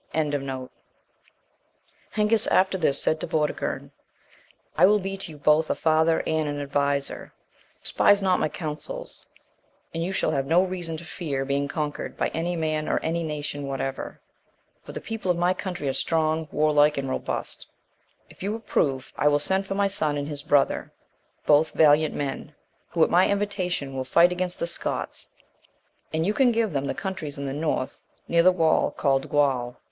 38. 0.15 0.69
Hengist, 2.15 2.47
after 2.49 2.75
this, 2.75 2.99
said 2.99 3.19
to 3.19 3.27
Vortigern, 3.27 3.91
"I 4.75 4.87
will 4.87 4.97
be 4.97 5.15
to 5.17 5.33
you 5.33 5.37
both 5.37 5.69
a 5.69 5.75
father 5.75 6.23
and 6.25 6.49
an 6.49 6.59
adviser; 6.59 7.33
despise 7.83 8.19
not 8.19 8.39
my 8.39 8.49
counsels, 8.49 9.27
and 9.93 10.03
you 10.03 10.11
shall 10.11 10.31
have 10.31 10.47
no 10.47 10.65
reason 10.65 10.97
to 10.97 11.05
fear 11.05 11.45
being 11.45 11.67
conquered 11.67 12.17
by 12.17 12.29
any 12.29 12.55
man 12.55 12.89
or 12.89 12.97
any 13.03 13.21
nation 13.23 13.67
whatever; 13.67 14.19
for 14.83 14.91
the 14.91 14.99
people 15.01 15.29
of 15.29 15.37
my 15.37 15.53
country 15.53 15.87
are 15.87 15.93
strong, 15.93 16.47
warlike, 16.51 16.97
and 16.97 17.07
robust: 17.07 17.67
if 18.27 18.41
you 18.41 18.55
approve, 18.55 19.13
I 19.19 19.27
will 19.27 19.37
send 19.37 19.67
for 19.67 19.75
my 19.75 19.87
son 19.87 20.17
and 20.17 20.27
his 20.27 20.41
brother, 20.41 20.91
both 21.45 21.73
valiant 21.75 22.15
men, 22.15 22.55
who 22.89 23.03
at 23.03 23.11
my 23.11 23.27
invitation 23.29 23.95
will 23.95 24.03
fight 24.03 24.31
against 24.31 24.57
the 24.57 24.65
Scots, 24.65 25.27
and 26.11 26.25
you 26.25 26.33
can 26.33 26.51
give 26.51 26.71
them 26.73 26.87
the 26.87 26.95
countries 26.95 27.37
in 27.37 27.45
the 27.45 27.53
north, 27.53 28.01
near 28.27 28.41
the 28.41 28.51
wall 28.51 28.89
called 28.89 29.29
Gual." 29.29 29.75